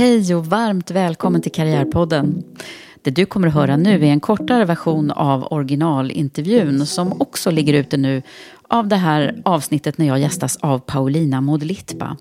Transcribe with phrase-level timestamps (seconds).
[0.00, 2.44] Hej och varmt välkommen till Karriärpodden.
[3.02, 7.74] Det du kommer att höra nu är en kortare version av originalintervjun som också ligger
[7.74, 8.22] ute nu
[8.68, 12.16] av det här avsnittet när jag gästas av Paulina Modlitba.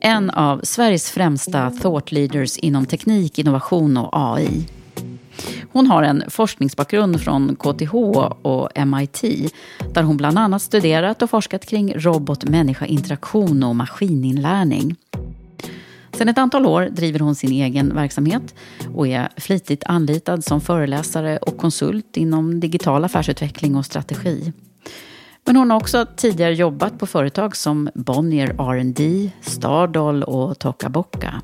[0.00, 4.66] En av Sveriges främsta thought leaders inom teknik, innovation och AI.
[5.72, 7.94] Hon har en forskningsbakgrund från KTH
[8.42, 9.52] och MIT
[9.94, 14.96] där hon bland annat studerat och forskat kring robot-människa-interaktion och maskininlärning.
[16.14, 18.54] Sedan ett antal år driver hon sin egen verksamhet
[18.94, 24.52] och är flitigt anlitad som föreläsare och konsult inom digital affärsutveckling och strategi.
[25.46, 31.42] Men hon har också tidigare jobbat på företag som Bonnier R&D, Stardoll och Tokaboka.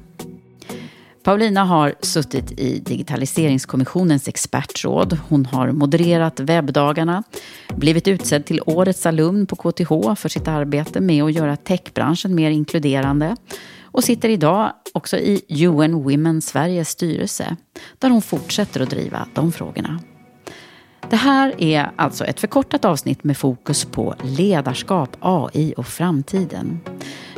[1.23, 5.19] Paulina har suttit i Digitaliseringskommissionens expertråd.
[5.29, 7.23] Hon har modererat webbdagarna,
[7.69, 12.51] blivit utsedd till årets alumn på KTH för sitt arbete med att göra techbranschen mer
[12.51, 13.37] inkluderande
[13.93, 17.57] och sitter idag också i UN Women Sveriges styrelse
[17.99, 20.01] där hon fortsätter att driva de frågorna.
[21.11, 26.81] Det här är alltså ett förkortat avsnitt med fokus på ledarskap, AI och framtiden.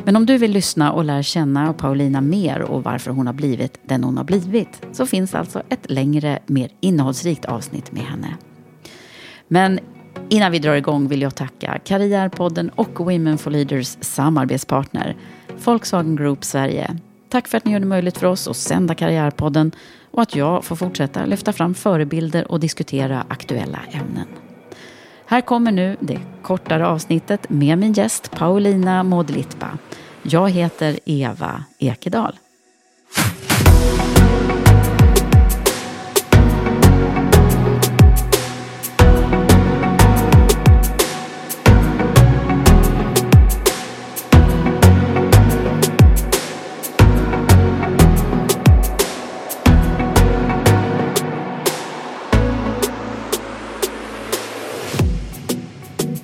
[0.03, 3.79] Men om du vill lyssna och lära känna Paulina mer och varför hon har blivit
[3.83, 8.37] den hon har blivit så finns alltså ett längre, mer innehållsrikt avsnitt med henne.
[9.47, 9.79] Men
[10.29, 15.15] innan vi drar igång vill jag tacka Karriärpodden och Women for Leaders samarbetspartner
[15.65, 16.97] Volkswagen Group Sverige.
[17.29, 19.71] Tack för att ni gör det möjligt för oss att sända Karriärpodden
[20.11, 24.27] och att jag får fortsätta lyfta fram förebilder och diskutera aktuella ämnen.
[25.25, 29.77] Här kommer nu det kortare avsnittet med min gäst Paulina Modlitba.
[30.23, 32.35] Jag heter Eva Ekedal.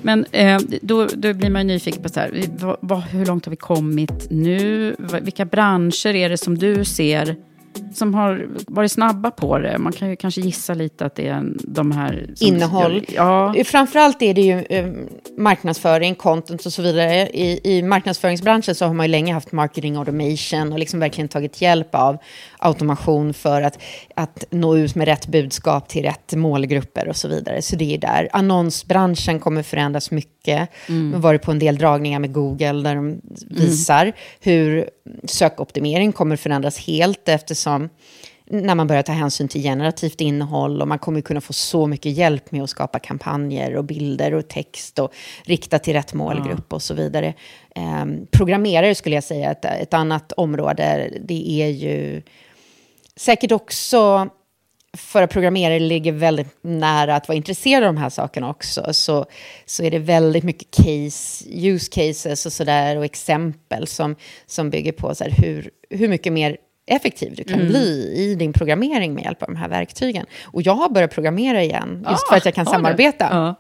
[0.10, 3.46] Men eh, då, då blir man ju nyfiken på så här, vad, vad, hur långt
[3.46, 4.96] har vi kommit nu?
[5.22, 7.36] Vilka branscher är det som du ser
[7.94, 9.78] som har varit snabba på det?
[9.78, 12.34] Man kan ju kanske gissa lite att det är de här...
[12.40, 13.06] Innehåll.
[13.08, 13.56] Ja.
[13.66, 14.92] Framförallt är det ju eh,
[15.38, 17.30] marknadsföring, content och så vidare.
[17.30, 21.62] I, I marknadsföringsbranschen så har man ju länge haft marketing automation och liksom verkligen tagit
[21.62, 22.18] hjälp av
[22.58, 23.80] automation för att,
[24.16, 27.62] att nå ut med rätt budskap till rätt målgrupper och så vidare.
[27.62, 28.30] Så det är där.
[28.34, 30.70] Annonsbranschen kommer förändras mycket.
[30.88, 31.08] Mm.
[31.08, 34.14] Vi har varit på en del dragningar med Google där de visar mm.
[34.40, 34.90] hur
[35.24, 37.79] sökoptimering kommer förändras helt eftersom
[38.52, 42.12] när man börjar ta hänsyn till generativt innehåll och man kommer kunna få så mycket
[42.12, 46.76] hjälp med att skapa kampanjer och bilder och text och rikta till rätt målgrupp ja.
[46.76, 47.34] och så vidare.
[47.76, 52.22] Eh, programmerare skulle jag säga, ett, ett annat område, det är ju
[53.16, 54.30] säkert också
[54.98, 59.26] för att programmerare ligger väldigt nära att vara intresserade av de här sakerna också, så,
[59.66, 64.16] så är det väldigt mycket case, use cases och sådär och exempel som,
[64.46, 66.58] som bygger på så här, hur, hur mycket mer
[66.90, 67.68] effektiv du kan mm.
[67.68, 70.26] bli i din programmering med hjälp av de här verktygen.
[70.44, 73.28] Och jag har börjat programmera igen, just ah, för att jag kan samarbeta.
[73.32, 73.56] Ja.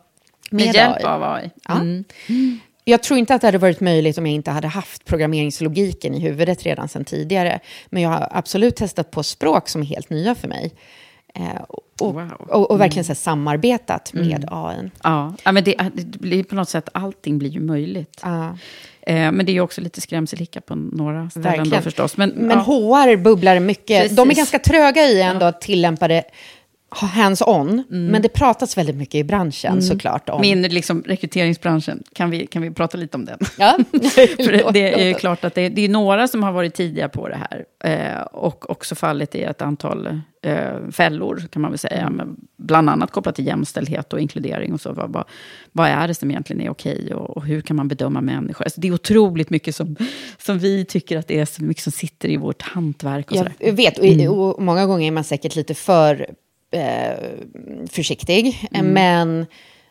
[0.52, 1.50] Med, hjälp av AI?
[1.68, 1.76] Ja.
[1.76, 2.06] Mm.
[2.84, 6.20] Jag tror inte att det hade varit möjligt om jag inte hade haft programmeringslogiken i
[6.20, 7.60] huvudet redan sedan tidigare.
[7.90, 10.74] Men jag har absolut testat på språk som är helt nya för mig.
[11.40, 12.32] Eh, och, wow.
[12.40, 13.16] och, och, verkligen mm.
[13.16, 14.50] så samarbetat med mm.
[14.52, 14.92] AI.
[15.04, 18.20] Ja, ja men det, det, blir på något sätt, allting blir ju möjligt.
[18.24, 18.58] Ja.
[19.02, 21.70] Eh, men det är också lite skrämselhicka på några ställen verkligen.
[21.70, 22.18] då förstås.
[22.18, 22.64] Men, men ja.
[22.64, 24.02] HR bubblar mycket.
[24.02, 24.18] Precis.
[24.18, 26.24] De är ganska tröga i ändå att tillämpa det
[26.90, 28.06] hands-on, mm.
[28.06, 29.82] men det pratas väldigt mycket i branschen mm.
[29.82, 30.30] såklart.
[30.30, 30.42] Om.
[30.42, 33.40] Min liksom, rekryteringsbranschen, kan vi, kan vi prata lite om den?
[33.58, 33.78] Ja.
[34.38, 37.28] För det är ju klart att det, det, är några som har varit tidiga på
[37.28, 37.66] det här.
[37.84, 42.10] Eh, och också fallit i ett antal eh, fällor, kan man väl säga.
[42.10, 44.74] Men bland annat kopplat till jämställdhet och inkludering.
[44.74, 44.94] och så.
[44.94, 45.24] Vad, vad,
[45.72, 48.64] vad är det som egentligen är okej och, och, hur kan man bedöma människor?
[48.66, 49.96] Alltså, det är otroligt mycket som,
[50.38, 53.32] som vi tycker att det är så mycket som sitter i vårt hantverk.
[53.32, 54.32] Och Jag vet, och, mm.
[54.32, 56.28] och många gånger är man säkert lite för
[56.72, 57.18] eh,
[57.90, 58.68] försiktig.
[58.72, 58.94] Mm.
[58.94, 59.46] Men,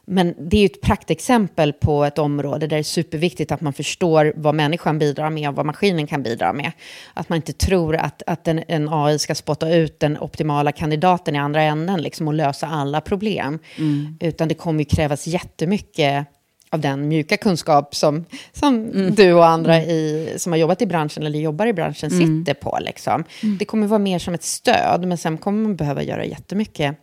[0.07, 3.73] men det är ju ett praktexempel på ett område där det är superviktigt att man
[3.73, 6.73] förstår vad människan bidrar med och vad maskinen kan bidra med.
[7.15, 11.35] Att man inte tror att, att en, en AI ska spotta ut den optimala kandidaten
[11.35, 13.59] i andra änden liksom, och lösa alla problem.
[13.77, 14.17] Mm.
[14.21, 16.27] Utan det kommer ju krävas jättemycket
[16.71, 19.15] av den mjuka kunskap som, som mm.
[19.15, 19.91] du och andra mm.
[19.91, 22.45] i, som har jobbat i branschen eller jobbar i branschen mm.
[22.45, 22.79] sitter på.
[22.81, 23.25] Liksom.
[23.43, 23.59] Mm.
[23.59, 26.97] Det kommer vara mer som ett stöd, men sen kommer man behöva göra jättemycket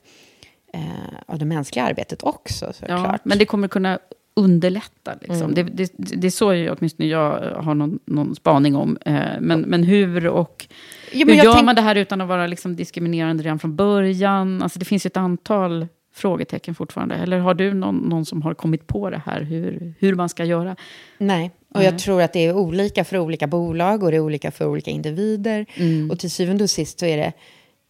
[0.73, 0.79] eh,
[1.25, 2.73] av det mänskliga arbetet också.
[2.87, 3.99] Ja, men det kommer kunna
[4.35, 5.13] underlätta.
[5.21, 5.41] Liksom.
[5.41, 5.53] Mm.
[5.53, 8.97] Det, det, det, är så jag, åtminstone jag har någon, någon spaning om.
[9.05, 10.67] Eh, men, men hur och
[11.11, 11.65] ja, men hur gör tänk...
[11.65, 14.61] man det här utan att vara liksom diskriminerande redan från början?
[14.61, 17.15] Alltså, det finns ju ett antal frågetecken fortfarande?
[17.15, 20.45] Eller har du någon, någon som har kommit på det här, hur, hur man ska
[20.45, 20.75] göra?
[21.17, 24.51] Nej, och jag tror att det är olika för olika bolag och det är olika
[24.51, 25.65] för olika individer.
[25.75, 26.11] Mm.
[26.11, 27.33] Och till syvende och sist så är det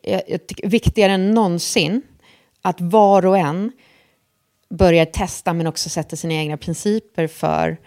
[0.02, 2.02] jag, jag tycker, viktigare än någonsin
[2.62, 3.72] att var och en
[4.70, 7.78] börjar testa men också sätter sina egna principer för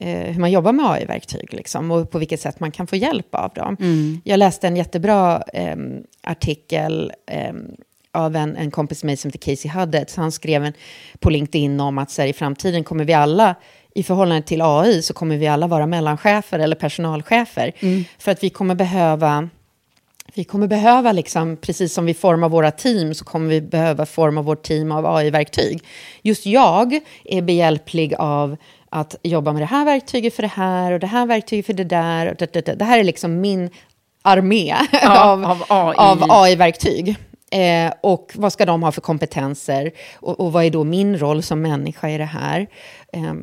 [0.00, 3.34] eh, hur man jobbar med AI-verktyg liksom, och på vilket sätt man kan få hjälp
[3.34, 3.76] av dem.
[3.80, 4.20] Mm.
[4.24, 5.76] Jag läste en jättebra eh,
[6.22, 7.52] artikel eh,
[8.12, 10.16] av en, en kompis med mig som heter Casey Huddet.
[10.16, 10.72] Han skrev en,
[11.18, 13.54] på LinkedIn om att så här, i framtiden kommer vi alla,
[13.94, 17.72] i förhållande till AI, så kommer vi alla vara mellanchefer eller personalchefer.
[17.80, 18.04] Mm.
[18.18, 19.48] För att vi kommer behöva
[20.34, 24.42] vi kommer behöva, liksom, precis som vi formar våra team, så kommer vi behöva forma
[24.42, 25.82] vårt team av AI-verktyg.
[26.22, 28.56] Just jag är behjälplig av
[28.90, 31.84] att jobba med det här verktyget för det här och det här verktyget för det
[31.84, 32.30] där.
[32.30, 32.74] Och det, det, det.
[32.74, 33.70] det här är liksom min
[34.22, 35.32] armé ja,
[35.68, 37.08] av, av AI-verktyg.
[37.08, 37.16] AI
[37.50, 39.92] Eh, och vad ska de ha för kompetenser?
[40.14, 42.66] Och, och, vad är då min roll som människa i det här?
[43.12, 43.34] Eh,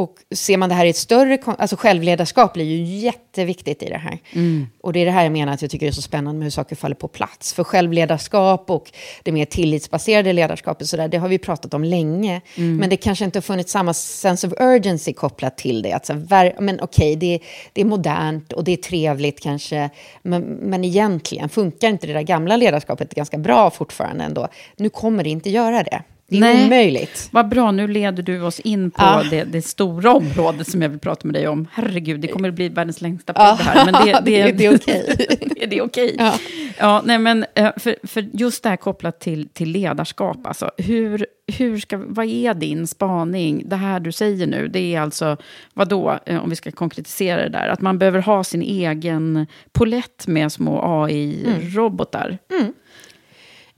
[0.00, 1.38] och ser man det här i ett större...
[1.44, 4.18] Alltså självledarskap blir ju jätteviktigt i det här.
[4.32, 4.66] Mm.
[4.80, 6.50] Och det är det här jag menar att jag tycker är så spännande med hur
[6.50, 7.54] saker faller på plats.
[7.54, 8.92] För självledarskap och
[9.22, 12.40] det mer tillitsbaserade ledarskapet, så där, det har vi pratat om länge.
[12.54, 12.76] Mm.
[12.76, 15.92] Men det kanske inte har funnits samma sense of urgency kopplat till det.
[15.92, 16.14] Alltså,
[16.58, 17.40] men okej, okay, det,
[17.72, 19.90] det, är modernt och det är trevligt kanske.
[20.22, 24.48] Men, men egentligen funkar inte det där gamla ledarskapet ganska bra fortfarande ändå.
[24.76, 26.02] Nu kommer det inte göra det.
[26.30, 26.66] Det är Nej.
[26.66, 27.28] omöjligt.
[27.32, 29.24] Vad bra, nu leder du oss in på ja.
[29.30, 31.68] det, det, stora området som jag vill prata med dig om.
[31.72, 33.58] Herregud, det kommer att bli världens längsta podd ja.
[33.60, 33.84] här.
[33.84, 35.04] Men det, det, det är okej.
[35.12, 35.66] Okay.
[35.66, 36.14] det är okej.
[36.18, 36.34] Ja.
[36.78, 41.26] Ja, nej, men eh, för, för just det här kopplat till, till ledarskap, alltså, hur,
[41.58, 43.62] hur ska, vad är din spaning?
[43.66, 45.36] Det här du säger nu, det är alltså,
[45.74, 49.46] vad då, eh, om vi ska konkretisera det där, att man behöver ha sin egen
[49.72, 52.38] polett med små AI-robotar.
[52.50, 52.62] Mm.
[52.62, 52.74] Mm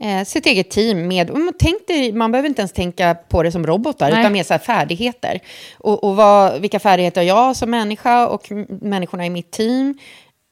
[0.03, 1.31] eh, sitt eget team med...
[1.59, 4.21] Tänk dig, man behöver inte ens tänka på det som robotar, Nej.
[4.21, 5.41] utan mer så färdigheter.
[5.79, 9.99] Och, och vad, vilka färdigheter har jag som människa och människorna i mitt team?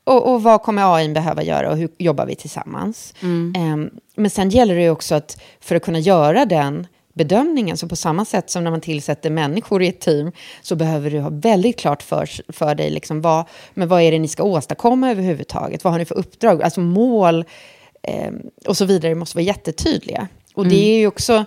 [0.05, 3.15] Och, och, vad kommer AI behöva göra och hur jobbar vi tillsammans?
[3.23, 3.73] Mm.
[3.73, 7.97] Um, men sen gäller det också att för att kunna göra den bedömningen, så på
[7.97, 11.79] samma sätt som när man tillsätter människor i ett team, så behöver du ha väldigt
[11.79, 15.85] klart för, för dig, liksom vad, men vad är det ni ska åstadkomma överhuvudtaget?
[15.85, 16.63] Vad har ni för uppdrag?
[16.63, 17.45] Alltså mål,
[18.03, 18.33] eh,
[18.67, 20.29] och så vidare måste vara jättetydliga.
[20.55, 20.77] Och mm.
[20.77, 21.45] det är ju också,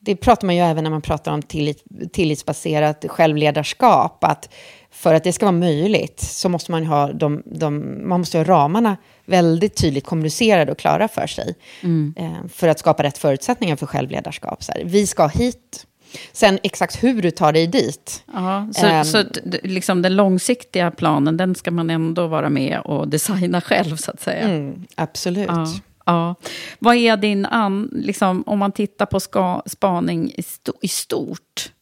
[0.00, 4.48] det pratar man ju även när man pratar om tillit, tillitsbaserat självledarskap, att
[4.90, 8.44] för att det ska vara möjligt så måste man ha, de, de, man måste ha
[8.44, 11.54] ramarna väldigt tydligt kommunicerade och klara för sig.
[11.82, 12.14] Mm.
[12.16, 14.62] Eh, för att skapa rätt förutsättningar för självledarskap.
[14.62, 15.86] Så här, vi ska hit,
[16.32, 18.24] Sen exakt hur du tar dig dit.
[18.34, 19.24] Aha, så um, så
[19.62, 24.20] liksom den långsiktiga planen, den ska man ändå vara med och designa själv, så att
[24.20, 24.48] säga?
[24.48, 25.48] Mm, absolut.
[25.48, 25.66] Ja,
[26.06, 26.34] ja.
[26.78, 31.72] Vad är din, an, liksom, om man tittar på ska, spaning i, sto, i stort,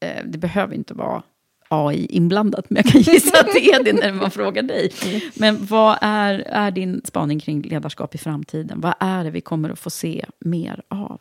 [0.00, 1.22] eh, det behöver inte vara
[1.72, 4.92] AI inblandat, men jag kan gissa att det är det när man frågar dig.
[5.34, 8.80] Men vad är, är din spaning kring ledarskap i framtiden?
[8.80, 11.20] Vad är det vi kommer att få se mer av?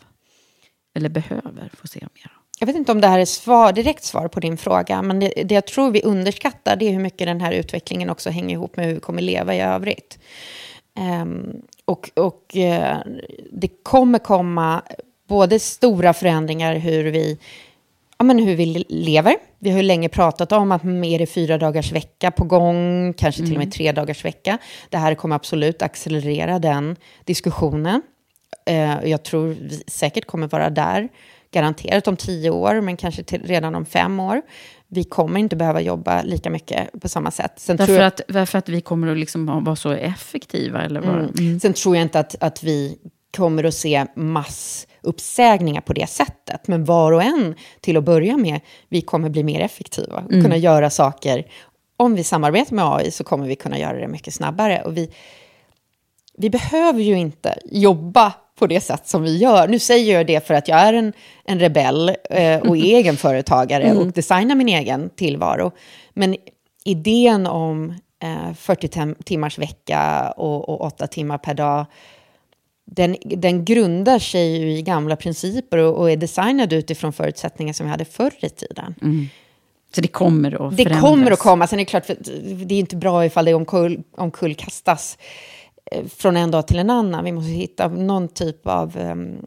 [0.99, 4.27] Eller behöver få se mer jag vet inte om det här är svar, direkt svar
[4.27, 7.41] på din fråga, men det, det jag tror vi underskattar det är hur mycket den
[7.41, 10.19] här utvecklingen också hänger ihop med hur vi kommer leva i övrigt.
[11.21, 12.97] Um, och och uh,
[13.51, 14.81] det kommer komma
[15.27, 17.39] både stora förändringar hur vi,
[18.17, 19.35] ja, men hur vi lever.
[19.59, 23.41] Vi har ju länge pratat om att mer är fyra dagars vecka på gång, kanske
[23.41, 23.71] till och med mm.
[23.71, 24.57] tre dagars vecka.
[24.89, 28.01] Det här kommer absolut accelerera den diskussionen.
[28.69, 31.09] Uh, jag tror vi säkert kommer vara där
[31.51, 34.41] garanterat om tio år, men kanske till, redan om fem år.
[34.87, 37.53] Vi kommer inte behöva jobba lika mycket på samma sätt.
[37.55, 40.81] Sen därför, jag, att, därför att vi kommer att liksom vara så effektiva?
[40.81, 41.15] Eller vad?
[41.15, 41.33] Mm.
[41.39, 41.59] Mm.
[41.59, 42.97] Sen tror jag inte att, att vi
[43.37, 46.67] kommer att se massuppsägningar på det sättet.
[46.67, 50.15] Men var och en, till att börja med, vi kommer bli mer effektiva.
[50.15, 50.43] Och mm.
[50.43, 51.45] kunna göra saker.
[51.97, 54.81] Om vi samarbetar med AI så kommer vi kunna göra det mycket snabbare.
[54.85, 55.09] Och vi,
[56.39, 59.67] vi behöver ju inte jobba på det sätt som vi gör.
[59.67, 61.13] Nu säger jag det för att jag är en,
[61.45, 63.97] en rebell eh, och egenföretagare mm.
[63.97, 65.71] och designar min egen tillvaro.
[66.13, 66.35] Men
[66.85, 67.93] idén om
[68.23, 71.85] eh, 40 timmars vecka och, och 8 timmar per dag,
[72.85, 77.85] den, den grundar sig ju i gamla principer och, och är designad utifrån förutsättningar som
[77.85, 78.95] vi hade förr i tiden.
[79.01, 79.27] Mm.
[79.95, 81.67] Så det kommer att Det kommer att komma.
[81.67, 82.07] Sen är det klart,
[82.65, 85.17] det är inte bra ifall det omkull, omkullkastas
[86.17, 87.23] från en dag till en annan.
[87.23, 89.37] Vi måste hitta någon typ av um,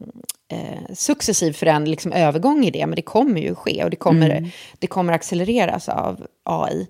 [0.49, 2.87] eh, successiv förändring, liksom övergång i det.
[2.87, 4.51] Men det kommer ju ske och det kommer, mm.
[4.79, 6.89] det kommer accelereras av AI.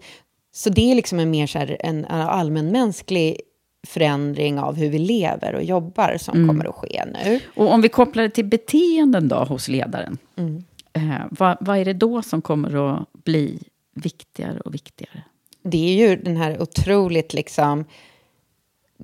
[0.54, 3.40] Så det är liksom en mer så här, en, en allmänmänsklig
[3.87, 6.49] förändring av hur vi lever och jobbar som mm.
[6.49, 7.40] kommer att ske nu.
[7.54, 10.18] Och om vi kopplar det till beteenden då hos ledaren.
[10.37, 10.64] Mm.
[10.92, 13.58] Eh, vad, vad är det då som kommer att bli
[13.94, 15.22] viktigare och viktigare?
[15.62, 17.84] Det är ju den här otroligt liksom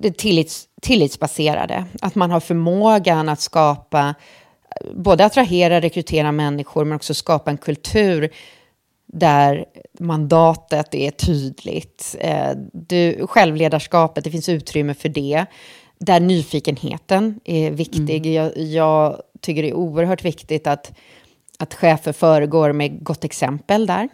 [0.01, 1.85] det tillits, tillitsbaserade.
[2.01, 4.15] Att man har förmågan att skapa,
[4.93, 8.29] både attrahera, rekrytera människor, men också skapa en kultur
[9.13, 9.65] där
[9.99, 12.15] mandatet är tydligt.
[12.19, 15.45] Eh, du, självledarskapet, det finns utrymme för det.
[15.99, 18.25] Där nyfikenheten är viktig.
[18.25, 18.33] Mm.
[18.33, 20.91] Jag, jag, tycker det är oerhört viktigt att,
[21.59, 24.09] att chefer föregår med gott exempel där.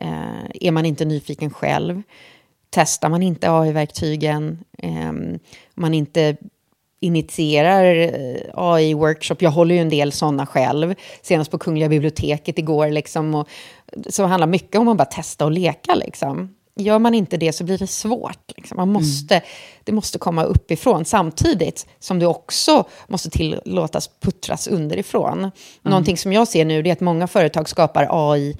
[0.00, 2.02] Eh, är man inte nyfiken själv,
[2.70, 5.12] testar man inte AI-verktygen, eh,
[5.74, 6.36] man inte
[7.00, 9.36] initierar eh, AI-workshop.
[9.38, 12.90] Jag håller ju en del sådana själv, senast på Kungliga biblioteket igår.
[12.90, 13.48] Liksom, och,
[14.08, 15.94] så handlar mycket om att bara testa och leka.
[15.94, 16.54] Liksom.
[16.76, 18.52] Gör man inte det så blir det svårt.
[18.56, 18.76] Liksom.
[18.76, 19.46] Man måste, mm.
[19.84, 25.38] Det måste komma uppifrån samtidigt som det också måste tillåtas puttras underifrån.
[25.38, 25.50] Mm.
[25.82, 28.56] Någonting som jag ser nu är att många företag skapar AI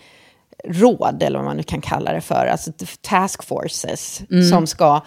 [0.65, 4.45] råd, eller vad man nu kan kalla det för, alltså task forces, mm.
[4.45, 5.01] som ska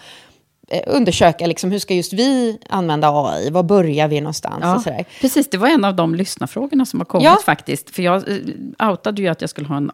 [0.68, 4.58] eh, undersöka liksom, hur ska just vi använda AI, var börjar vi någonstans?
[4.62, 5.04] Ja, och sådär.
[5.20, 7.38] Precis, det var en av de lyssnarfrågorna som har kommit ja.
[7.44, 7.90] faktiskt.
[7.90, 9.90] För jag eh, outade ju att jag skulle ha en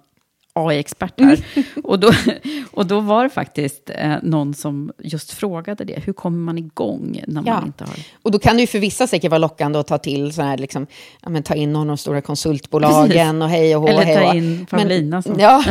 [0.68, 1.44] AI-expert här.
[1.54, 1.68] Mm.
[1.84, 2.12] Och, då,
[2.72, 6.02] och då var det faktiskt eh, någon som just frågade det.
[6.04, 7.54] Hur kommer man igång när ja.
[7.54, 7.94] man inte har...
[8.22, 10.58] Och då kan det ju för vissa säkert vara lockande att ta till så här,
[10.58, 10.86] liksom,
[11.22, 13.42] ja, men, ta in någon av de stora konsultbolagen Precis.
[13.42, 13.88] och hej och hå.
[13.88, 15.22] Eller ta in Paulina.
[15.26, 15.64] Men, ja.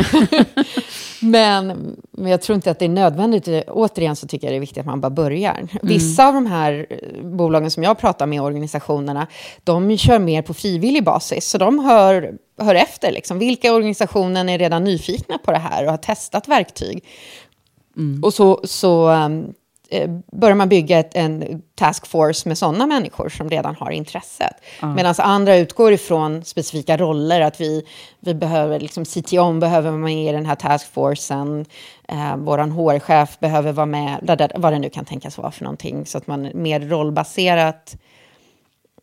[1.20, 3.48] men, men jag tror inte att det är nödvändigt.
[3.68, 5.56] Återigen så tycker jag det är viktigt att man bara börjar.
[5.58, 5.68] Mm.
[5.82, 9.26] Vissa av de här eh, bolagen som jag pratar med, organisationerna,
[9.64, 11.46] de kör mer på frivillig basis.
[11.50, 13.12] Så de hör hör efter.
[13.12, 13.38] Liksom.
[13.38, 17.04] Vilka organisationer är redan nyfikna på det här och har testat verktyg?
[17.96, 18.24] Mm.
[18.24, 19.54] Och så, så um,
[19.90, 24.54] eh, börjar man bygga ett, en taskforce med sådana människor som redan har intresset.
[24.82, 24.94] Mm.
[24.94, 27.86] Medan andra utgår ifrån specifika roller, att vi,
[28.20, 31.64] vi behöver, liksom CTO behöver vara med i den här taskforcen,
[32.08, 36.18] eh, vår HR-chef behöver vara med, vad det nu kan tänkas vara för någonting, så
[36.18, 37.96] att man mer rollbaserat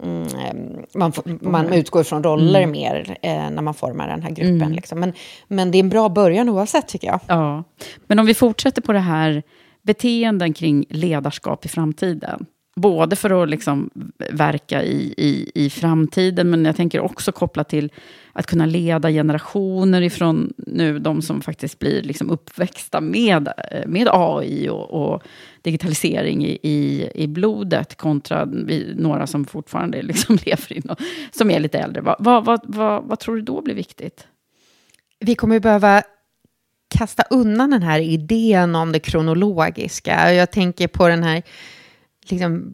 [0.03, 2.71] Mm, man, man utgår från roller mm.
[2.71, 4.61] mer eh, när man formar den här gruppen.
[4.61, 4.71] Mm.
[4.71, 4.99] Liksom.
[4.99, 5.13] Men,
[5.47, 7.19] men det är en bra början oavsett, tycker jag.
[7.27, 7.63] Ja.
[8.07, 9.43] Men om vi fortsätter på det här
[9.81, 12.45] beteenden kring ledarskap i framtiden.
[12.77, 13.89] Både för att liksom
[14.31, 17.91] verka i, i, i framtiden, men jag tänker också koppla till
[18.33, 24.07] att kunna leda generationer ifrån nu, de som faktiskt blir liksom uppväxta med, eh, med
[24.11, 25.23] AI och, och
[25.61, 30.99] digitalisering i, i, i, blodet, kontra vi, några som fortfarande liksom lever i något,
[31.31, 32.01] som är lite äldre.
[32.01, 34.27] Vad, vad, vad, vad, vad tror du då blir viktigt?
[35.19, 36.03] Vi kommer behöva
[36.97, 40.33] kasta undan den här idén om det kronologiska.
[40.33, 41.43] Jag tänker på den här
[42.31, 42.73] liksom,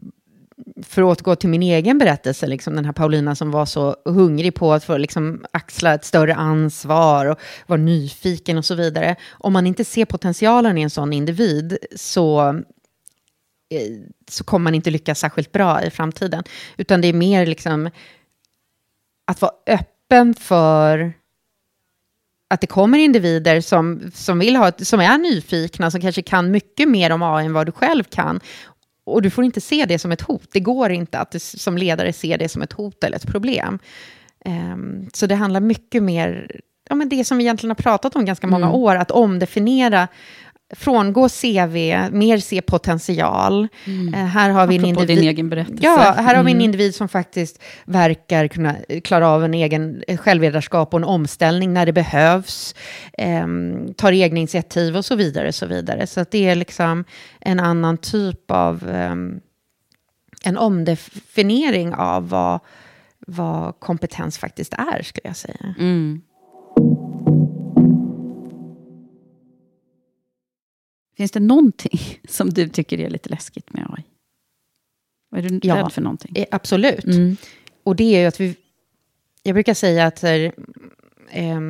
[0.82, 4.54] för att återgå till min egen berättelse, liksom den här Paulina som var så hungrig
[4.54, 9.16] på att få liksom axla ett större ansvar och vara nyfiken och så vidare.
[9.30, 12.48] Om man inte ser potentialen i en sån individ så,
[13.70, 13.90] eh,
[14.30, 16.44] så kommer man inte lyckas särskilt bra i framtiden.
[16.76, 17.90] Utan det är mer liksom
[19.26, 21.12] att vara öppen för
[22.54, 26.88] att det kommer individer som, som, vill ha, som är nyfikna, som kanske kan mycket
[26.88, 28.40] mer om AI än vad du själv kan.
[29.04, 30.48] Och du får inte se det som ett hot.
[30.52, 33.78] Det går inte att du som ledare se det som ett hot eller ett problem.
[34.44, 38.24] Um, så det handlar mycket mer, ja men det som vi egentligen har pratat om
[38.24, 38.76] ganska många mm.
[38.76, 40.08] år, att omdefiniera
[40.74, 41.76] frångå CV,
[42.10, 43.68] mer se potential.
[43.84, 44.14] Mm.
[44.14, 45.82] Uh, här har vi en individ, din egen berättelse.
[45.82, 46.36] Ja, här mm.
[46.36, 46.64] har vi en mm.
[46.64, 51.92] individ som faktiskt verkar kunna klara av en egen självledarskap och en omställning när det
[51.92, 52.74] behövs.
[53.18, 55.52] Um, tar egna initiativ och så vidare.
[55.52, 56.06] Så vidare.
[56.06, 57.04] Så att det är liksom
[57.40, 59.40] en annan typ av um,
[60.44, 62.60] en omdefiniering av vad,
[63.26, 65.74] vad kompetens faktiskt är, skulle jag säga.
[65.78, 66.22] Mm.
[71.16, 74.04] Finns det någonting som du tycker är lite läskigt med AI?
[75.38, 76.32] Är du ja, rädd för någonting?
[76.36, 77.04] Eh, absolut.
[77.04, 77.36] Mm.
[77.84, 78.56] Och det är ju att vi...
[79.42, 80.52] Jag brukar säga att här,
[81.30, 81.60] eh,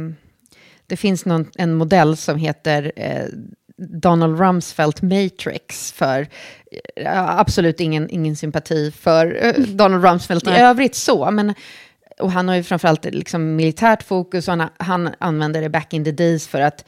[0.86, 3.26] det finns någon, en modell som heter eh,
[3.76, 6.28] Donald Rumsfeld Matrix för
[6.96, 11.54] eh, absolut ingen, ingen sympati för eh, Donald Rumsfeld i övrigt så, men
[12.18, 16.04] och han har ju framförallt liksom militärt fokus och han, han använder det back in
[16.04, 16.84] the days för att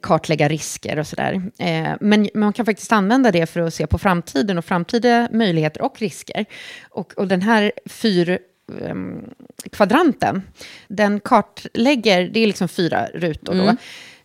[0.00, 1.42] kartlägga risker och sådär.
[1.58, 5.82] Eh, men, man kan faktiskt använda det för att se på framtiden och framtida möjligheter
[5.82, 6.44] och risker.
[6.90, 8.38] Och, och den här fyr
[8.82, 9.24] ehm,
[9.72, 10.42] kvadranten,
[10.88, 13.76] den kartlägger, det är liksom fyra rutor då,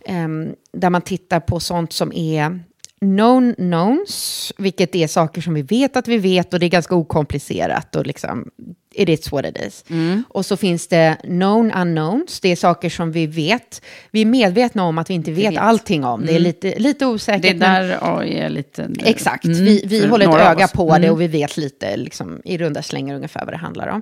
[0.05, 0.49] mm.
[0.49, 2.59] eh, där man tittar på sånt som är
[3.03, 6.95] known knowns, vilket är saker som vi vet att vi vet och det är ganska
[6.95, 8.51] okomplicerat och liksom
[8.93, 9.85] it is what it is.
[9.89, 10.23] Mm.
[10.29, 13.81] Och så finns det known unknowns, det är saker som vi vet.
[14.11, 15.59] Vi är medvetna om att vi inte vet, vet.
[15.59, 16.19] allting om.
[16.19, 16.25] Mm.
[16.25, 16.43] Det är mm.
[16.43, 17.41] lite, lite osäkert.
[17.41, 18.89] Det är där AI är lite...
[18.99, 19.57] Exakt, mm.
[19.65, 21.11] vi, vi håller ett öga på det mm.
[21.11, 24.01] och vi vet lite liksom, i runda slängar ungefär vad det handlar om.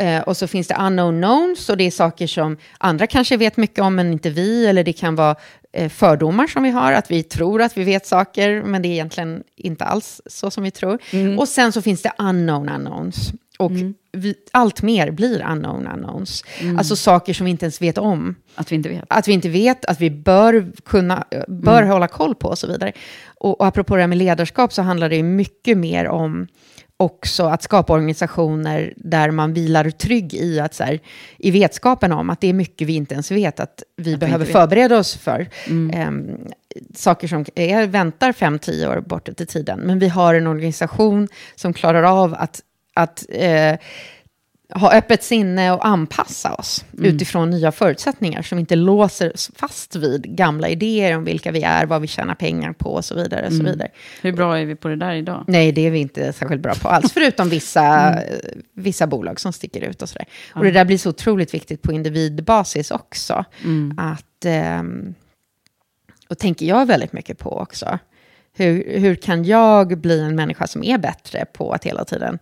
[0.00, 3.56] Uh, och så finns det unknown knowns och det är saker som andra kanske vet
[3.56, 4.66] mycket om men inte vi.
[4.66, 5.36] Eller det kan vara
[5.88, 9.42] fördomar som vi har, att vi tror att vi vet saker, men det är egentligen
[9.56, 10.98] inte alls så som vi tror.
[11.12, 11.38] Mm.
[11.38, 13.32] Och sen så finns det unknown unknowns.
[13.58, 13.94] Och mm.
[14.12, 16.44] vi, allt mer blir unknown unknowns.
[16.60, 16.78] Mm.
[16.78, 18.34] Alltså saker som vi inte ens vet om.
[18.54, 19.04] Att vi inte vet.
[19.08, 21.90] Att vi inte vet, att vi bör, kunna, bör mm.
[21.90, 22.92] hålla koll på och så vidare.
[23.24, 26.46] Och, och apropå det här med ledarskap så handlar det mycket mer om
[27.02, 31.00] också att skapa organisationer där man vilar trygg i, att, så här,
[31.38, 34.46] i vetskapen om att det är mycket vi inte ens vet att vi att behöver
[34.46, 35.48] vi förbereda oss för.
[35.66, 36.08] Mm.
[36.08, 36.48] Um,
[36.94, 39.80] saker som är, väntar fem, tio år bort i tiden.
[39.80, 42.62] Men vi har en organisation som klarar av att
[42.94, 43.76] att eh,
[44.74, 47.04] ha öppet sinne och anpassa oss mm.
[47.04, 52.00] utifrån nya förutsättningar som inte låser fast vid gamla idéer om vilka vi är, vad
[52.00, 53.46] vi tjänar pengar på och så vidare.
[53.46, 53.72] Och så mm.
[53.72, 53.88] vidare.
[54.22, 55.44] Hur bra är vi på det där idag?
[55.46, 58.40] Nej, det är vi inte särskilt bra på alls, förutom vissa, mm.
[58.74, 60.26] vissa bolag som sticker ut och sådär.
[60.54, 60.58] Ja.
[60.60, 63.44] Och det där blir så otroligt viktigt på individbasis också.
[63.64, 63.98] Mm.
[63.98, 64.82] Att, eh,
[66.28, 67.98] och tänker jag väldigt mycket på också.
[68.54, 72.38] Hur, hur kan jag bli en människa som är bättre på att hela tiden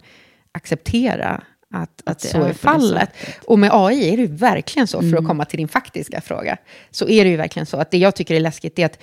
[0.52, 1.42] acceptera
[1.74, 3.10] att, att, så är, fallet.
[3.46, 5.26] Och med AI är det ju verkligen så, för att mm.
[5.26, 6.56] komma till din faktiska fråga,
[6.90, 8.98] så är det ju verkligen så att det jag tycker är läskigt är att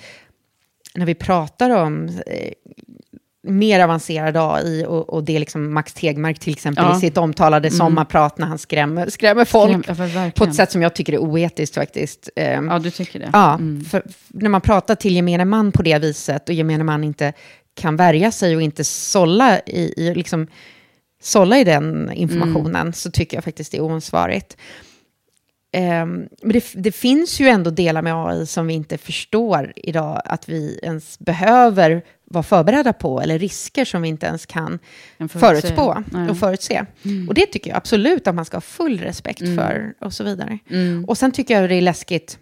[0.94, 2.52] när vi pratar om eh,
[3.42, 6.96] mer avancerad AI och, och det är liksom Max Tegmark till exempel ja.
[6.96, 7.78] i sitt omtalade mm.
[7.78, 11.18] sommarprat när han skrämmer, skrämmer folk Skräm, ja, på ett sätt som jag tycker är
[11.18, 12.30] oetiskt faktiskt.
[12.36, 13.30] Ehm, ja, du tycker det?
[13.32, 13.84] Ja, mm.
[13.84, 17.32] för, när man pratar till gemene man på det viset och gemene man inte
[17.74, 20.46] kan värja sig och inte sålla i, i liksom,
[21.20, 22.92] sålla i den informationen mm.
[22.92, 24.56] så tycker jag faktiskt det är oansvarigt.
[25.76, 30.22] Um, men det, det, finns ju ändå delar med AI som vi inte förstår idag
[30.24, 34.78] att vi ens behöver vara förberedda på, eller risker som vi inte ens kan
[35.28, 36.30] förutspå Nej.
[36.30, 36.84] och förutse.
[37.02, 37.28] Mm.
[37.28, 39.56] Och det tycker jag absolut att man ska ha full respekt mm.
[39.56, 40.58] för och så vidare.
[40.70, 41.04] Mm.
[41.04, 42.38] Och sen tycker jag det är läskigt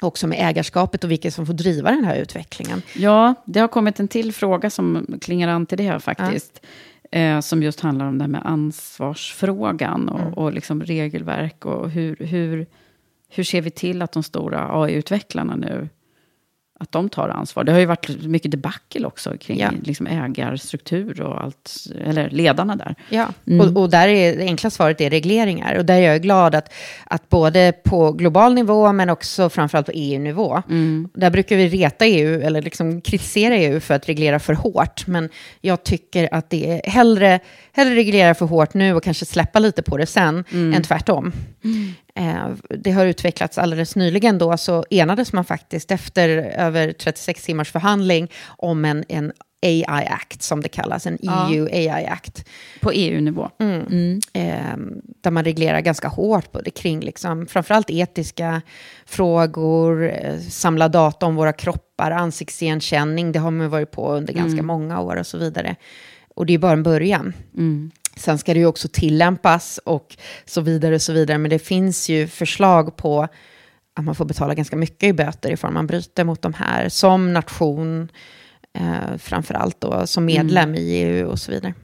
[0.00, 2.82] också med ägarskapet och vilka som får driva den här utvecklingen.
[2.94, 6.60] Ja, det har kommit en till fråga som klingar an till det här faktiskt.
[6.62, 6.68] Ja.
[7.10, 10.34] Eh, som just handlar om det här med ansvarsfrågan och, mm.
[10.34, 11.64] och liksom regelverk.
[11.64, 12.66] Och hur, hur,
[13.28, 15.88] hur ser vi till att de stora AI-utvecklarna nu
[16.80, 17.64] att de tar ansvar.
[17.64, 19.70] Det har ju varit mycket debacle också kring ja.
[19.82, 22.94] liksom ägarstruktur och allt, eller ledarna där.
[23.08, 23.60] Ja, mm.
[23.60, 25.78] och, och, där är det enkla svaret är regleringar.
[25.78, 26.72] Och där är jag glad att,
[27.04, 30.62] att både på global nivå men också framförallt på EU-nivå.
[30.68, 31.08] Mm.
[31.14, 35.06] Där brukar vi reta EU, eller liksom kritisera EU för att reglera för hårt.
[35.06, 35.28] Men
[35.60, 37.40] jag tycker att det är hellre,
[37.78, 40.74] hellre reglera för hårt nu och kanske släppa lite på det sen, mm.
[40.74, 41.32] än tvärtom.
[41.64, 41.94] Mm.
[42.14, 47.72] Eh, det har utvecklats alldeles nyligen då, så enades man faktiskt efter över 36 timmars
[47.72, 51.48] förhandling om en, en AI Act, som det kallas, en Ja.
[51.52, 52.44] EU AI Act.
[52.80, 53.50] På EU-nivå.
[53.60, 54.20] Mm.
[54.32, 54.76] eh,
[55.20, 58.62] där man reglerar ganska hårt både kring liksom, framförallt etiska
[59.06, 64.62] frågor, eh, samla data om våra kroppar, ansiktsigenkänning, det har man varit på under ganska
[64.62, 65.76] många år och så vidare.
[66.38, 67.32] Och det är bara en början.
[68.16, 72.08] Sen ska det ju också tillämpas och så vidare och så vidare, men det finns
[72.08, 73.28] ju förslag på
[73.94, 77.32] att man får betala ganska mycket i böter ifall man bryter mot de här, som
[77.32, 78.08] nation,
[78.74, 81.74] eh, framför allt då, som medlem i EU och så vidare.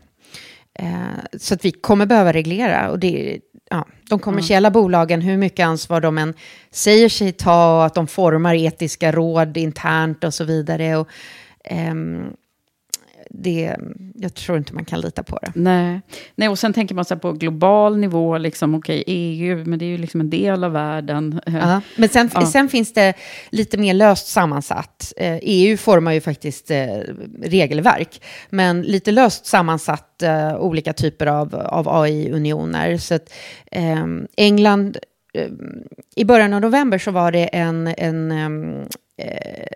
[0.78, 2.90] Eh, så att vi kommer behöva reglera.
[2.90, 3.38] Och det,
[3.70, 6.34] ja, de kommersiella bolagen, hur mycket ansvar de än
[6.70, 10.96] säger sig ta, och att de formar etiska råd internt och så vidare.
[10.96, 11.08] Och,
[11.64, 12.32] ehm,
[13.42, 13.76] det,
[14.14, 15.52] jag tror inte man kan lita på det.
[15.54, 16.00] Nej.
[16.34, 19.84] Nej, och sen tänker man så här på global nivå, liksom, okej, EU, men det
[19.84, 21.40] är ju liksom en del av världen.
[21.46, 21.80] Ja.
[21.96, 22.46] Men sen, Ja.
[22.46, 23.14] sen finns det
[23.50, 25.12] lite mer löst sammansatt.
[25.16, 26.86] Eh, EU formar ju faktiskt eh,
[27.42, 32.96] regelverk, men lite löst sammansatt eh, olika typer av, av AI-unioner.
[32.96, 33.32] Så att,
[33.70, 34.96] eh, England,
[35.34, 35.48] eh,
[36.16, 38.30] i början av november så var det en, en,
[39.18, 39.66] eh,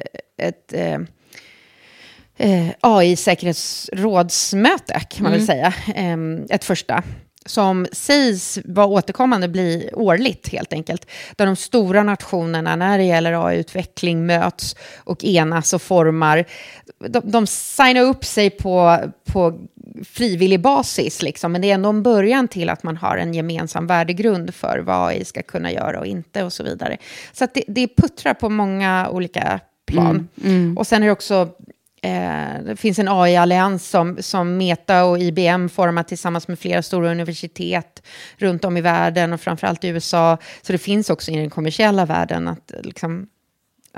[0.42, 0.72] ett
[2.38, 5.74] eh, AI-säkerhetsrådsmöte, kan man väl säga.
[5.94, 6.16] Eh,
[6.51, 7.03] ett första.
[7.46, 11.07] Som sägs vara återkommande bli årligt, helt enkelt.
[11.37, 16.44] Där de stora nationerna, när det gäller AI-utveckling, möts och enas och formar.
[17.09, 19.59] De, de signar upp sig på, på
[20.05, 23.87] frivillig basis, liksom, men det är ändå en början till att man har en gemensam
[23.87, 26.96] värdegrund för vad AI ska kunna göra och inte och så vidare.
[27.33, 30.29] Så det, det puttrar på många olika plan.
[30.77, 31.48] Och sen är det också
[32.02, 37.11] Eh, det finns en AI-allians som, som Meta och IBM formar tillsammans med flera stora
[37.11, 38.02] universitet
[38.37, 40.38] runt om i världen och framförallt i USA.
[40.62, 43.26] Så det finns också i den kommersiella världen att, liksom,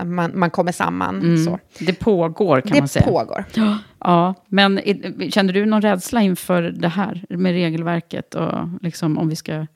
[0.04, 1.44] man, man kommer samman.
[1.46, 1.58] Så.
[1.84, 3.06] Det pågår, kan man Det säga.
[3.06, 3.44] pågår.
[4.04, 4.80] Ja, men
[5.30, 9.66] känner du någon rädsla inför det här med regelverket och liksom om vi ska gå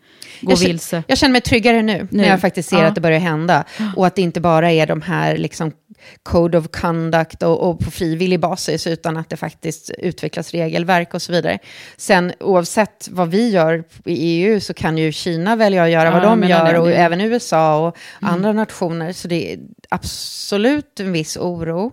[0.40, 1.02] Jag känner- vilse?
[1.06, 2.18] Jag känner mig tryggare nu, Nu.
[2.22, 2.86] när jag faktiskt ser Ja.
[2.86, 3.64] att det börjar hända.
[3.96, 5.72] Och att det inte bara är de här liksom,
[6.22, 11.22] code of conduct och, och på frivillig basis, utan att det faktiskt utvecklas regelverk och
[11.22, 11.58] så vidare.
[11.96, 16.10] Sen oavsett vad vi gör i EU så kan ju Kina välja att göra Ja,
[16.10, 16.78] vad de gör det.
[16.78, 19.12] och Det- även USA och andra nationer.
[19.12, 21.92] Så det är absolut en viss oro.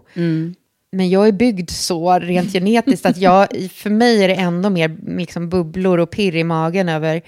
[0.94, 4.98] Men jag är byggd så rent genetiskt att jag, för mig är det ändå mer
[5.18, 7.22] liksom bubblor och pirr i magen över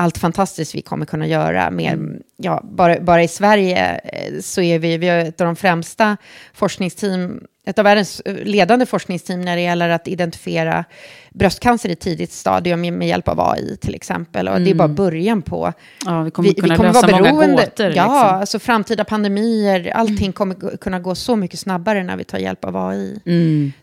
[0.00, 1.70] allt fantastiskt vi kommer kunna göra.
[1.70, 1.98] Mer,
[2.36, 6.16] ja, bara, bara i Sverige eh, så är vi, vi har ett av de främsta
[6.54, 10.84] forskningsteam, ett av världens eh, ledande forskningsteam när det gäller att identifiera
[11.30, 14.48] bröstcancer i tidigt stadium med hjälp av AI till exempel.
[14.48, 15.72] Och det är bara början på
[16.06, 17.86] Ja, vi kommer kunna lösa många gåtor.
[17.86, 18.12] Ja, liksom.
[18.40, 22.64] alltså framtida pandemier, allting kommer gå- kunna gå så mycket snabbare när vi tar hjälp
[22.64, 23.20] av AI.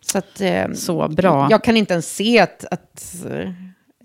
[0.02, 1.48] Så, att, eh, Så bra.
[1.52, 3.50] Jag kan inte ens se att, att eh,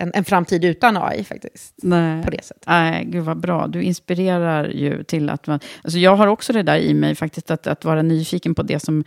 [0.02, 1.74] en, en framtid utan AI faktiskt.
[1.82, 2.24] Nej.
[2.24, 2.64] På det sättet.
[2.66, 3.66] Nej, gud vad bra.
[3.66, 5.60] Du inspirerar ju till att man...
[5.84, 8.80] Alltså jag har också det där i mig faktiskt, att, att vara nyfiken på det
[8.80, 9.04] som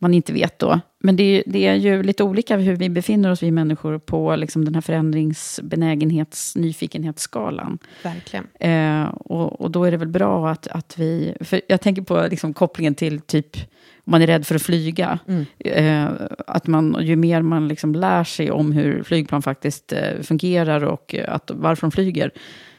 [0.00, 0.80] man inte vet då.
[1.00, 4.36] Men det, är- det är ju lite olika hur vi befinner oss, vi människor, på
[4.36, 7.78] liksom den här förändringsbenägenhets nyfikenhetsskalan.
[8.02, 8.46] Verkligen.
[8.60, 11.34] Eh, och, och då är det väl bra att, att vi...
[11.40, 13.56] För jag tänker på liksom kopplingen till typ
[14.04, 15.18] om man är rädd för att flyga.
[15.58, 16.08] Eh,
[16.46, 21.14] att man, ju mer man liksom lär sig om hur flygplan faktiskt eh, fungerar och
[21.28, 22.30] att, varför de flyger,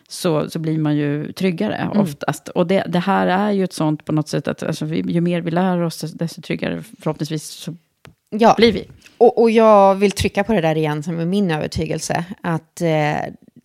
[0.10, 2.48] så, så blir man ju tryggare oftast.
[2.48, 5.41] Och det, det här är ju ett sånt på något sätt att alltså, ju mer
[5.41, 7.76] vi lär oss, desto tryggare förhoppningsvis så
[8.30, 8.88] Ja, blir vi.
[9.17, 12.26] och, och jag vill trycka på det där igen som är min övertygelse.
[12.41, 13.15] Att eh,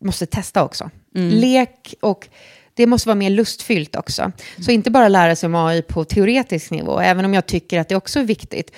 [0.00, 0.90] måste testa också.
[1.14, 2.28] Lek och
[2.74, 4.32] det måste vara mer lustfyllt också.
[4.58, 7.88] Så inte bara lära sig om AI på teoretisk nivå, även om jag tycker att
[7.88, 8.72] det också är viktigt.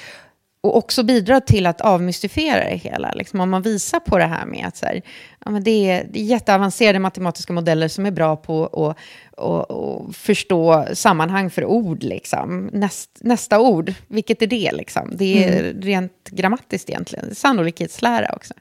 [0.64, 3.12] Och också bidra till att avmystifiera det hela.
[3.12, 5.02] Liksom om man visar på det här med att så här,
[5.44, 8.96] ja, men det, är, det är jätteavancerade matematiska modeller som är bra på att
[9.36, 12.02] och, och förstå sammanhang för ord.
[12.02, 12.70] Liksom.
[12.72, 14.72] Näst, nästa ord, vilket är det?
[14.72, 15.12] Liksom?
[15.14, 17.34] Det är rent grammatiskt egentligen.
[17.34, 18.54] Sannolikhetslära också.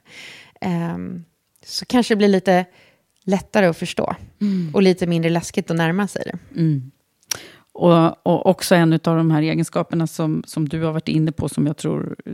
[0.60, 1.24] Ehm,
[1.64, 2.64] så kanske det blir lite
[3.24, 4.16] lättare att förstå.
[4.74, 6.60] Och lite mindre läskigt att närma sig det.
[7.76, 11.48] Och, och också en av de här egenskaperna som, som du har varit inne på,
[11.48, 12.32] som jag tror, eh,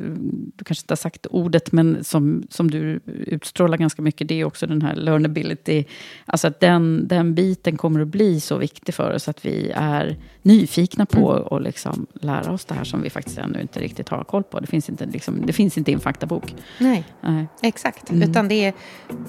[0.57, 4.45] du kanske inte har sagt ordet, men som, som du utstrålar ganska mycket, det är
[4.45, 5.85] också den här learnability.
[6.27, 10.17] Alltså att den, den biten kommer att bli så viktig för oss, att vi är
[10.43, 11.43] nyfikna på Mm.
[11.43, 14.61] och liksom lära oss det här som vi faktiskt ännu inte riktigt har koll på.
[14.61, 16.55] Det finns inte, liksom, det finns inte i en faktabok.
[16.79, 17.47] Nej, Nej.
[17.63, 18.13] exakt.
[18.13, 18.73] Utan det är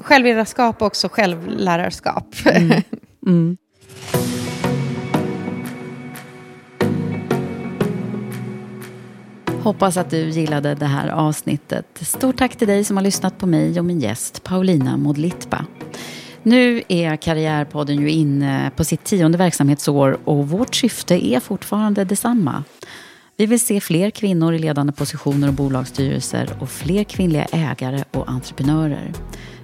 [0.01, 2.25] självledarskap och också självlärarskap.
[9.63, 11.85] Hoppas att du gillade det här avsnittet.
[12.01, 15.65] Stort tack till dig som har lyssnat på mig och min gäst Paulina Modlitba.
[16.43, 22.63] Nu är Karriärpodden ju inne på sitt tionde verksamhetsår och vårt syfte är fortfarande detsamma.
[23.37, 28.29] Vi vill se fler kvinnor i ledande positioner och bolagsstyrelser och fler kvinnliga ägare och
[28.29, 29.13] entreprenörer.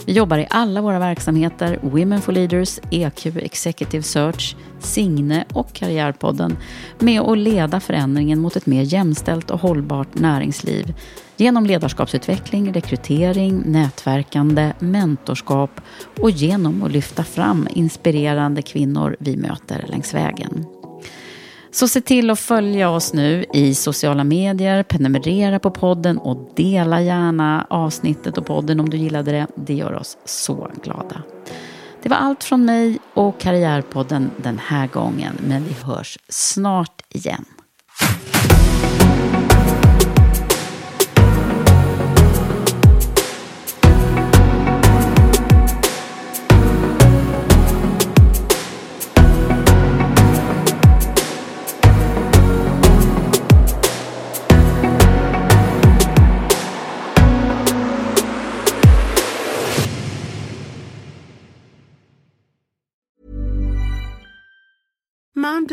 [0.07, 6.57] Vi jobbar i alla våra verksamheter, Women for Leaders, EQ Executive Search, Signe och Karriärpodden
[6.99, 10.93] med att leda förändringen mot ett mer jämställt och hållbart näringsliv
[11.37, 15.81] genom ledarskapsutveckling, rekrytering, nätverkande, mentorskap
[16.19, 20.76] och genom att lyfta fram inspirerande kvinnor vi möter längs vägen.
[21.71, 27.01] Så se till att följa oss nu i sociala medier, prenumerera på podden och dela
[27.01, 29.47] gärna avsnittet och podden om du gillade det.
[29.55, 31.23] Det gör oss så glada.
[32.03, 37.45] Det var allt från mig och Karriärpodden den här gången, men vi hörs snart igen.